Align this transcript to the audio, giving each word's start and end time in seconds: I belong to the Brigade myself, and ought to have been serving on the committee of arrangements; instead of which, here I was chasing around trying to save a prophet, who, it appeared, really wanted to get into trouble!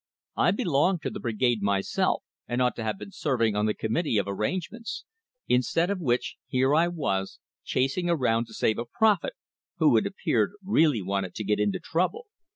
I 0.35 0.49
belong 0.49 0.97
to 1.03 1.11
the 1.11 1.19
Brigade 1.19 1.61
myself, 1.61 2.23
and 2.47 2.59
ought 2.59 2.75
to 2.77 2.83
have 2.83 2.97
been 2.97 3.11
serving 3.11 3.55
on 3.55 3.67
the 3.67 3.75
committee 3.75 4.17
of 4.17 4.25
arrangements; 4.27 5.05
instead 5.47 5.91
of 5.91 5.99
which, 5.99 6.37
here 6.47 6.73
I 6.73 6.87
was 6.87 7.37
chasing 7.63 8.09
around 8.09 8.45
trying 8.45 8.45
to 8.45 8.53
save 8.55 8.77
a 8.79 8.85
prophet, 8.85 9.33
who, 9.77 9.95
it 9.97 10.07
appeared, 10.07 10.53
really 10.65 11.03
wanted 11.03 11.35
to 11.35 11.43
get 11.43 11.59
into 11.59 11.79
trouble! 11.79 12.25